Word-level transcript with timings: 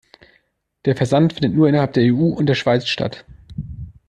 Der 0.85 0.95
Versand 0.97 1.33
findet 1.33 1.53
nur 1.53 1.69
innerhalb 1.69 1.93
der 1.93 2.11
EU 2.11 2.29
und 2.29 2.47
der 2.47 2.55
Schweiz 2.55 2.87
statt. 2.87 3.23